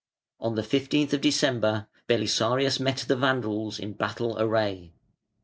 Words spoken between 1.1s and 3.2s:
December Belisarius met the